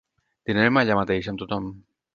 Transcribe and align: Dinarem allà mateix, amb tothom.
Dinarem 0.51 0.81
allà 0.85 0.97
mateix, 1.01 1.31
amb 1.35 1.45
tothom. 1.45 1.71